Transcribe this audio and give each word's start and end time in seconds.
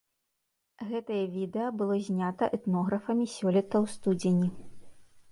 Гэтае 0.91 1.17
відэа 1.33 1.67
было 1.81 1.97
знята 2.07 2.45
этнографамі 2.57 3.25
сёлета 3.35 3.75
ў 3.83 3.93
студзені. 3.97 4.49